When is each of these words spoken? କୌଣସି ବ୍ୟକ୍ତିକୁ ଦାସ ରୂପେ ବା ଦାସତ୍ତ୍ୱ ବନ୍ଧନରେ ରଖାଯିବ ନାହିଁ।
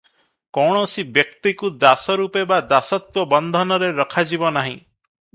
କୌଣସି 0.57 1.03
ବ୍ୟକ୍ତିକୁ 1.17 1.69
ଦାସ 1.83 2.15
ରୂପେ 2.21 2.41
ବା 2.51 2.57
ଦାସତ୍ତ୍ୱ 2.71 3.27
ବନ୍ଧନରେ 3.35 3.91
ରଖାଯିବ 3.99 4.51
ନାହିଁ। 4.57 4.73